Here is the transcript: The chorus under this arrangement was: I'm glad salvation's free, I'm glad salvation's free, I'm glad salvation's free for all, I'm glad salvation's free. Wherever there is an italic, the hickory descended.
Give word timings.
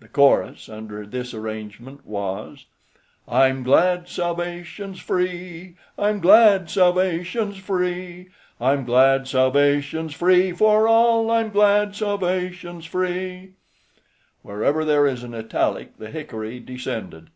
The 0.00 0.08
chorus 0.08 0.68
under 0.68 1.06
this 1.06 1.32
arrangement 1.32 2.04
was: 2.04 2.66
I'm 3.26 3.62
glad 3.62 4.06
salvation's 4.06 5.00
free, 5.00 5.78
I'm 5.98 6.20
glad 6.20 6.68
salvation's 6.68 7.56
free, 7.56 8.28
I'm 8.60 8.84
glad 8.84 9.28
salvation's 9.28 10.12
free 10.12 10.52
for 10.52 10.86
all, 10.86 11.30
I'm 11.30 11.48
glad 11.48 11.96
salvation's 11.96 12.84
free. 12.84 13.54
Wherever 14.42 14.84
there 14.84 15.06
is 15.06 15.24
an 15.24 15.32
italic, 15.34 15.96
the 15.96 16.10
hickory 16.10 16.60
descended. 16.60 17.30